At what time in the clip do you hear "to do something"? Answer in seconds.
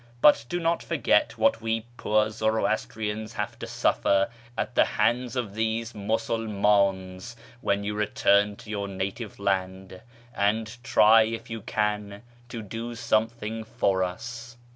12.49-13.63